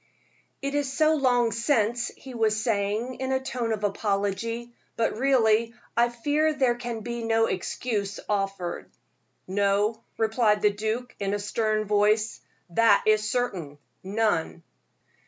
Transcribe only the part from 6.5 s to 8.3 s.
there can be no excuse